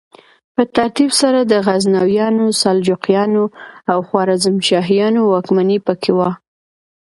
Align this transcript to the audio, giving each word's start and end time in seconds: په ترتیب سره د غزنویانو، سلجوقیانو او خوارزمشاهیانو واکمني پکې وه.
په 0.55 0.63
ترتیب 0.75 1.11
سره 1.21 1.39
د 1.43 1.53
غزنویانو، 1.65 2.45
سلجوقیانو 2.61 3.43
او 3.91 3.97
خوارزمشاهیانو 4.07 5.21
واکمني 5.31 5.77
پکې 5.87 6.11
وه. 6.17 6.29